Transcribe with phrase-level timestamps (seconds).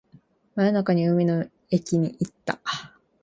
[0.55, 2.59] 真夜中に海の駅に行った